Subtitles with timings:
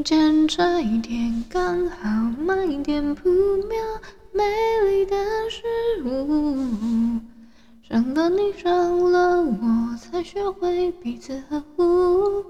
[0.00, 3.28] 时间差一点刚好慢一点，扑
[3.68, 3.78] 灭
[4.32, 4.42] 美
[4.88, 5.14] 丽的
[5.50, 5.62] 事
[6.02, 7.20] 物。
[7.82, 12.46] 伤了你，伤了我，才学会彼此呵护。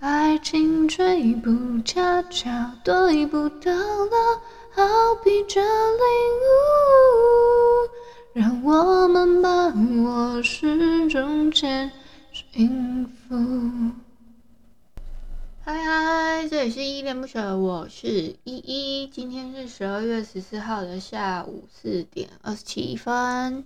[0.00, 1.50] 爱情追不
[1.84, 2.48] 恰巧，
[2.82, 4.16] 多一步到老，
[4.70, 4.82] 好
[5.22, 6.08] 比这领
[6.40, 9.68] 悟，让我们把
[10.02, 11.92] 握是中间
[12.32, 13.36] 幸福。
[15.66, 19.06] 嗨嗨，这里是依恋不舍，我是依依。
[19.06, 23.64] 今天是十二月十四号的下午四点二十七分。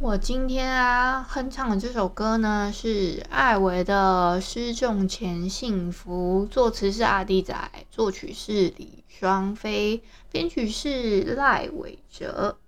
[0.00, 7.54] 我今天啊哼唱的这首歌呢是艾维的《失重前幸福》，作词是阿弟仔，
[7.88, 10.02] 作曲是李双飞，
[10.32, 12.58] 编曲是赖伟哲。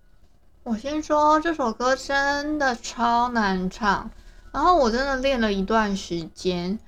[0.63, 4.13] 我先说这首歌真的超难唱，
[4.53, 6.79] 然后我真的练了一段时间，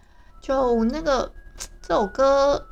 [0.41, 1.33] 就那个。
[1.81, 2.67] 这首歌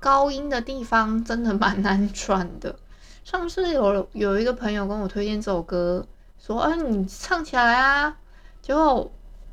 [0.00, 2.74] 高音的地方真的蛮难转的。
[3.24, 6.06] 上次有有一个朋友跟我推荐这首歌，
[6.38, 8.16] 说：“哎，你唱起来啊！”
[8.60, 9.10] 结果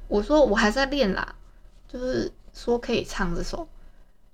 [0.08, 1.36] 我说：“我还在练啦。”
[1.88, 3.68] 就是说可以唱这首，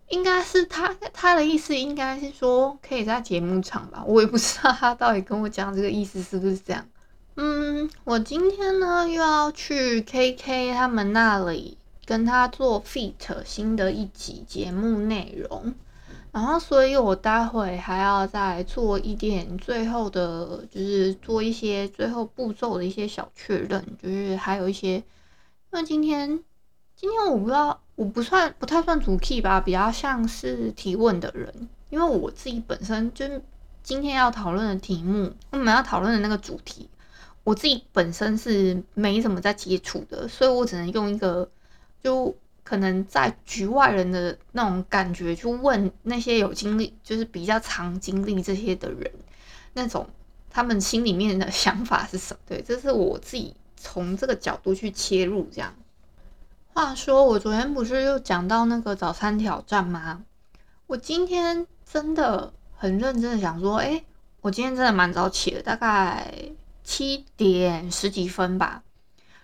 [0.09, 4.03] 应该是他他的意思，应该是说可以在节目唱吧。
[4.05, 6.85] 我也不知道他到底跟我讲这个意思是不是这样。
[7.35, 11.77] 嗯，我今天呢又要去 KK 他们那里。
[12.07, 15.73] 跟他做 feat 新的一集节目内容，
[16.31, 25.03] 然后所以我待会还要再做一点最后的，就是做一些最后步骤的一些小确认，就是还有一些，因
[25.71, 26.41] 为今天
[26.95, 33.41] 今天我不知道，我不算不太算主 key 吧，比较像是提问的人，因为我自己本身就是
[33.83, 36.89] 今天要讨论的题目，我们要讨论的那个主题，
[37.43, 41.49] 我自己本身是没怎么在接触的，所以我只能用一个。
[42.03, 49.11] 就可能在局外人的那种感觉，去问那些有经历，就是比较常经历这些的人，
[49.73, 50.07] 那种
[50.49, 52.39] 他们心里面的想法是什么？
[52.45, 55.47] 对，这是我自己从这个角度去切入。
[55.51, 55.73] 这样，
[56.73, 60.23] 话说我昨天不是又讲到那个早餐挑战吗？
[60.87, 64.03] 我今天真的很认真的想说，哎，
[64.41, 66.33] 我今天真的蛮早起的，大概
[66.83, 68.83] 七点十几分吧。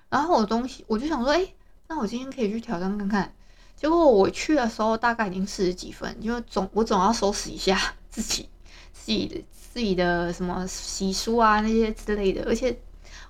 [0.10, 1.48] 然后我东西，我就想说，哎。
[1.88, 3.34] 那我今天可以去挑战看看，
[3.76, 7.78] 结果我去的时候大概已经四十几分，因为总我总要收拾一下
[8.10, 8.50] 自己
[8.94, 12.76] 自己的自己的什么洗漱啊那些之类的，而且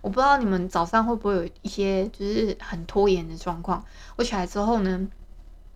[0.01, 3.83] 我不知道你们早上会不会有一些就是很拖延的状况。
[4.15, 5.07] 我起来之后呢，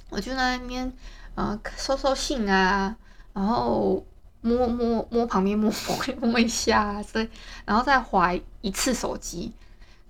[0.09, 0.93] 我就在那边
[1.35, 2.95] 呃收收信啊，
[3.33, 4.05] 然后
[4.41, 5.71] 摸摸摸旁边摸
[6.21, 7.27] 摸摸一下，所以
[7.65, 9.51] 然后再滑一次手机。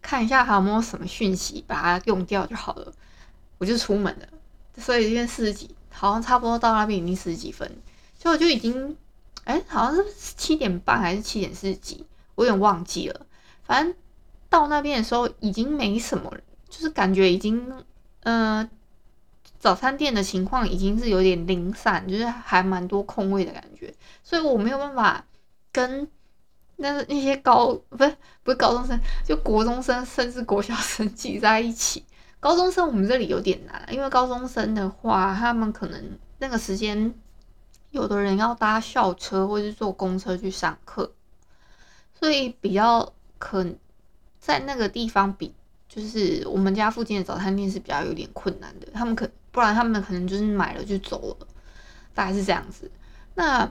[0.02, 2.92] 看一下还有没有什么讯息，把它用掉就好了。
[3.58, 4.28] 我就出门了，
[4.78, 7.68] 所以今天四十几，好像差不多到那边已经十几分，
[8.18, 8.96] 所以我就已经，
[9.46, 12.06] 哎、好像是七点半还是七点四十几，
[12.36, 13.26] 我有点忘记了。
[13.64, 13.96] 反正
[14.50, 16.32] 到那边的时候已经没什么，
[16.70, 17.84] 就是感觉已经，
[18.22, 18.70] 呃，
[19.58, 23.94] 早餐店的情况已经是有点零散，就是还蛮多空位的感觉，
[24.24, 25.26] 所以我没有办法
[25.72, 26.08] 跟。
[26.80, 32.06] 那那些高不是不是高中生，就国中生甚至国小生挤在一起。
[32.40, 37.12] 高中生我们这里有点难，因为高中生的话，他们可能那个时间，
[37.90, 41.12] 有的人要搭校车或是坐公车去上课，
[42.14, 43.66] 所以比较可
[44.40, 45.52] 在那个地方比，
[45.90, 48.88] 就是我们家附近的早餐店是比较有点困难的。
[48.94, 51.48] 他们可不然他们可能就是买了就走了，
[52.14, 52.92] 大概是这样子。
[53.34, 53.70] 那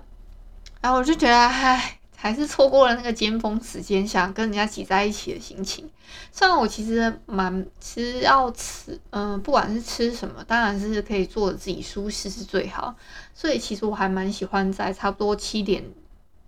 [0.81, 2.01] 然后我就觉得，唉。
[2.17, 5.89] 还是错过了那个尖峰时间，想跟人家挤在一起的心情。
[6.33, 12.97] 虽然我其实蛮其实要吃，嗯、不管是吃什么，当然是可以做自己舒适是最好。
[13.35, 15.85] 所以其实我还蛮喜欢在差不多七点，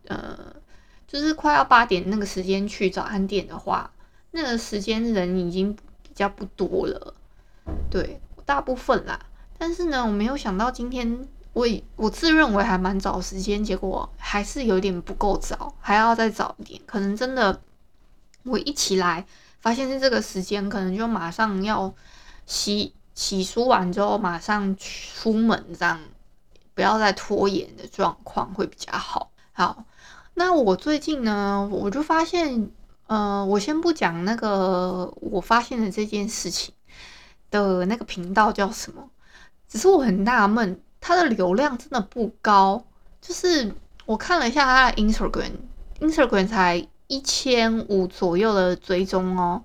[0.06, 0.36] 呃，
[1.06, 3.92] 就是快要八点那个时间去早餐店的话，
[4.30, 7.14] 那个时间人已经比较不多了，
[7.90, 9.20] 对，大部分啦。
[9.58, 11.28] 但是呢，我没有想到今天。
[11.58, 11.66] 我
[11.96, 16.80] 我自认为还蛮早时间，结果还是有点不够早，还要再早一点。
[16.86, 17.60] 可能真的，
[18.44, 19.26] 我一起来
[19.58, 21.92] 发现是这个时间，可能就马上要
[22.46, 25.98] 洗洗漱完之后马上出门，这样
[26.74, 29.32] 不要再拖延的状况会比较好。
[29.50, 29.84] 好，
[30.34, 32.70] 那我最近呢，我就发现，
[33.08, 36.72] 呃，我先不讲那个我发现的这件事情
[37.50, 39.10] 的那个频道叫什么，
[39.68, 42.84] 只是我很纳闷，它的流量真的不高，
[43.22, 43.72] 就是
[44.04, 49.64] 我看了一下它的 Instagram，Instagram 才一千五左右的追踪哦。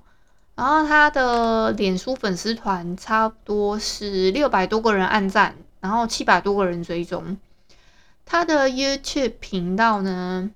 [0.56, 7.38] 然后他的脸书粉丝团差不多是六百多个人按赞，然后七百多个人追踪。
[8.26, 10.50] 他的 YouTube 频道呢，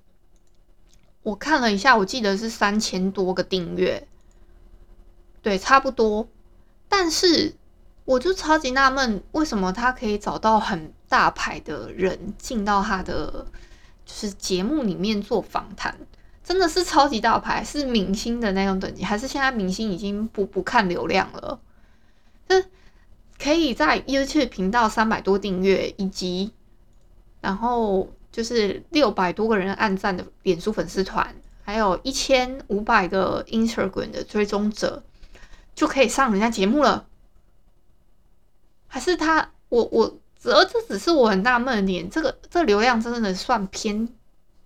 [1.21, 4.07] 我看了一下，我记得是三千多个订阅，
[5.41, 6.29] 对，差不多。
[6.87, 7.55] 但是
[8.07, 13.45] 我就超级纳闷，为什么他可以找到很大牌的人进到他的
[14.05, 15.93] 就是节目里面做访谈？
[16.41, 21.59] 真的是超级大牌，是明星的那种等级，还是现在明星已经不不看流量了？
[22.47, 22.63] 就
[23.37, 26.53] 可以在 YouTube 频道三百多订阅，以及
[27.41, 35.03] 然后就是六百多个人按赞的脸书粉丝团，还有一千五百个 Instagram 的追踪者，
[35.75, 37.05] 就可以上人家节目了？
[38.97, 39.47] 还是他？
[39.69, 40.11] 我我，
[40.45, 44.09] 而这只是我很纳闷的点，这个这流量真的算偏？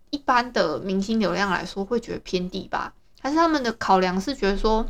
[0.10, 2.94] 一般的明星流量来说，会觉得偏低吧？
[3.20, 4.86] 还是他们的考量是觉得说，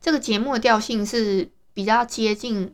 [0.00, 2.72] 这个节目的调性是比较接近，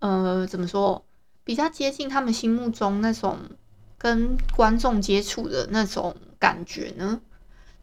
[0.00, 1.04] 呃，怎么说？
[1.44, 3.38] 比较接近他们心目中那种
[3.96, 7.20] 跟观众接触的那种感觉呢？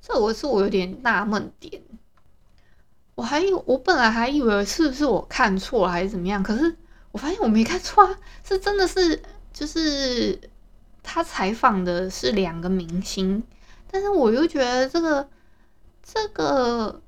[0.01, 1.81] 这我是我有点纳闷点。
[3.15, 6.41] 我还以我本来还以为是不是我看错了还是怎么样？
[6.41, 6.75] 可是
[7.11, 9.21] 我发现我没看错啊，是真的是
[9.53, 10.39] 就是。
[11.03, 13.41] 他采访的是两个明星，
[13.89, 15.27] 但是我又觉得这个
[16.03, 17.01] 这个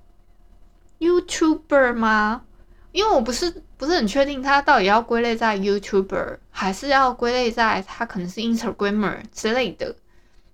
[0.97, 2.41] YouTuber 吗？
[2.91, 9.95] 因为我不是不是很确定他到底要归类在 YouTuber，还是要归类在他可能是 Instagramer 之类的。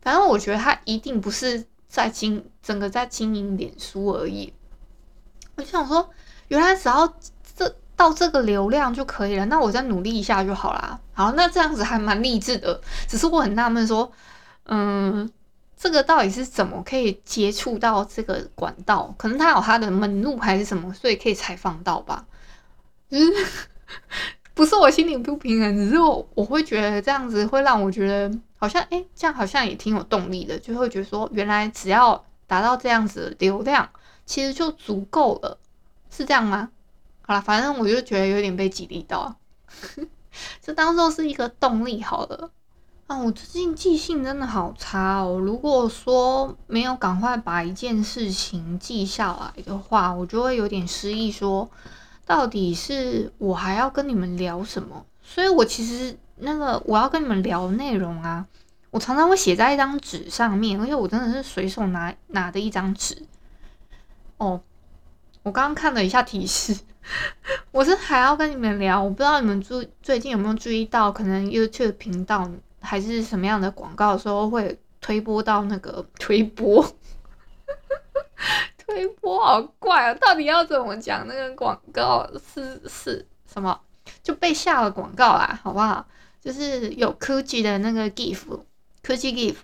[0.01, 4.53] 反正我觉得他一定不是在经整个在经营脸书而已。
[5.55, 6.09] 我就想说，
[6.49, 7.17] 原来只要。
[7.99, 10.97] 到这个流量就可以了，那我再努力一下就好啦。
[11.11, 12.79] 好，那这样子还蛮励志的。
[13.09, 14.09] 只是我很纳闷说，
[14.67, 15.29] 嗯，
[15.75, 19.13] 这个到底是怎么可以接触到这个管道？
[19.17, 22.25] 可能他有他的门路还是什么，所以可以采访到吧？
[23.11, 23.33] 就是
[24.55, 33.89] 不是我心里不平衡，只是我我会觉得这样子会让我觉得好像，哎，这样好像也挺有动力的，就会觉得说，原来只要达到这样子的流量，
[34.25, 35.57] 其实就足够了，
[36.09, 36.69] 是这样吗？
[37.29, 39.35] 好了，反正我就觉得有点被激励到，
[40.63, 42.49] 就当做是一个动力好了。
[43.05, 45.37] 啊，我最近记性真的好差哦。
[45.37, 51.69] 如果说没有赶快把一件事情记下来的话，我就会有点失忆，说
[52.25, 55.05] 到底是我还要跟你们聊什么？
[55.21, 58.43] 所以我其实那个我要跟你们聊内容啊，
[58.89, 63.21] 我常常会写在一张纸上面，而且我真的是随手拿拿的一张纸。
[64.37, 64.59] 哦，
[65.43, 66.77] 我刚刚看了一下提示。
[67.71, 72.47] 我是还要跟你们聊，我不知道你们注最近有没有注意到，可能 YouTube 频道
[72.81, 76.85] 还是什么样的广告的时候会推播到那个推播，
[78.77, 80.13] 推播好怪啊！
[80.15, 81.25] 到底要怎么讲？
[81.27, 83.79] 那个广告是是什么？
[84.21, 86.05] 就被下了广告啦，好不好？
[86.41, 88.61] 就是有科技的那个 GIF，
[89.01, 89.55] 科技 GIF，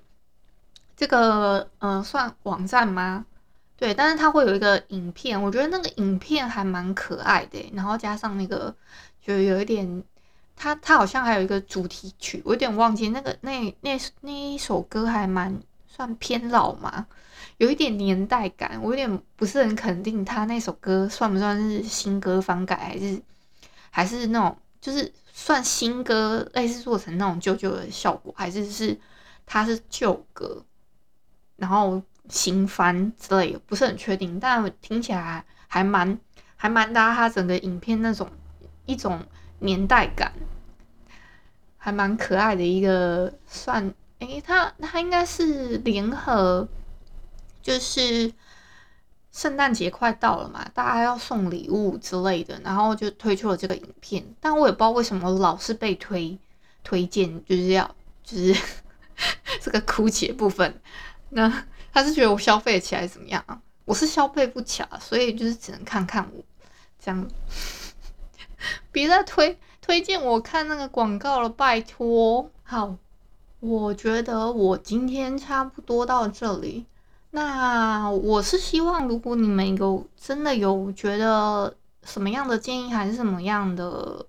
[0.95, 3.25] 这个呃算网站吗？
[3.77, 8.73] 对，但是它会有一个影片，我觉得那个影片还蛮可爱的，然后加上那个
[9.21, 10.01] 就有一点，
[10.55, 17.05] 它它好像还有一个主题曲，我有点忘记那个那那那一首歌还蛮算偏老嘛，
[17.57, 23.21] 有一点年代感，我有点不是很肯定它那首歌算不算是新歌翻改，还是
[23.89, 28.97] 还是那种就是算新歌，类似做成那种旧旧的效果，还是是
[29.45, 30.63] 它是旧歌，
[31.57, 32.01] 然后。
[32.29, 36.17] 新番之类的不是很确定，但听起来还蛮
[36.55, 38.29] 还蛮搭他整个影片那种
[38.85, 39.23] 一种
[39.59, 40.31] 年代感，
[41.77, 46.67] 还蛮可爱的一个算诶，他他应该是联合，
[47.61, 48.33] 就是
[49.31, 56.37] 圣诞节快到了嘛，大家要送礼物之类的，然后就推出了这个影片，但我也不知道为什么老是被推
[56.83, 58.55] 推荐，就是要就是
[59.61, 60.81] 这个哭泣的部分，
[61.29, 61.65] 那。
[61.95, 63.57] 他是觉得我消费起来怎么样啊？
[63.85, 66.43] 我是消费不起啊，所以就是只能看看我
[66.99, 67.25] 这样。
[68.91, 72.51] 别再推推荐我看那个广告了，拜托。
[72.63, 72.97] 好，
[73.61, 76.85] 我觉得我今天差不多到这里。
[77.31, 81.73] 那我是希望，如果你们有真的有觉得
[82.03, 84.25] 什么样的建议，还是什么样的，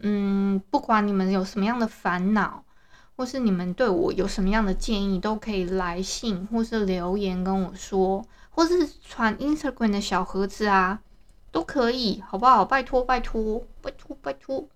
[0.00, 2.62] 嗯，不管你们有什么样的烦恼，
[3.16, 11.00] 或是你们对我有什么样的建议，都可以来信或是留言跟我说，或是传 Instagram 的小盒子啊，
[11.50, 12.64] 都可以，好不好？
[12.64, 14.68] 拜托，拜托，拜托，拜托！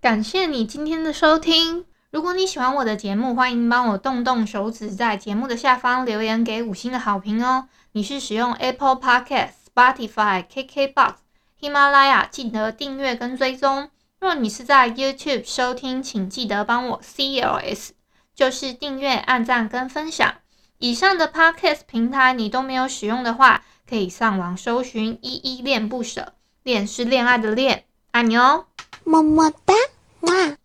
[0.00, 1.84] 感谢你今天的收听。
[2.10, 7.68] 如果你喜欢我的节目，欢迎帮我动动手指，在节目的下方留言给五星的好评哦。
[7.92, 11.14] 你是使用 Apple Podcast、Spotify、KKBox、
[11.58, 13.88] 喜马拉雅，记得订阅跟追踪。
[14.22, 17.88] 若你是在 YouTube 收听，请记得帮我 CLS，
[18.36, 20.36] 就是订阅、按赞跟分享。
[20.78, 28.66] 以上的 Podcast 平台你都没有使用的话，可以上网搜寻“依依恋不舍”，恋是恋爱的恋，爱你哦，
[29.02, 29.74] 么么哒，
[30.20, 30.56] 哇！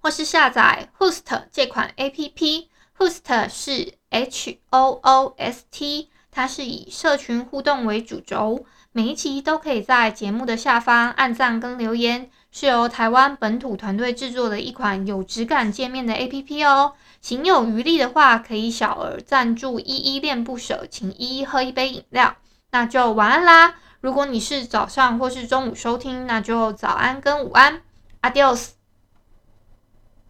[0.00, 8.66] 或是下载 Hoost 这款 APP，Hoost 是 H O O S T，它是以社群互动为主轴，
[8.98, 16.94] 每一期都可以在节目的下方按赞跟留言，是由台湾本土团队制作的一款有质感界面的 APP 哦。
[17.20, 22.34] 行有余力的话，可以小额赞助依依恋不舍，请依依喝一杯饮料，
[22.72, 23.76] 那就晚安啦。
[24.00, 27.80] 如果你是早上或是中午收听，那就早安跟午安
[28.22, 28.77] ，Adios。